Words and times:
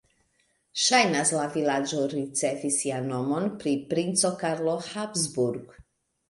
Ŝajnas, 0.83 1.31
la 1.39 1.43
vilaĝo 1.55 1.99
ricevis 2.13 2.79
sian 2.85 3.05
nomon 3.15 3.45
pri 3.61 3.75
princo 3.93 4.33
Karlo 4.41 4.75
Habsburg. 4.89 5.79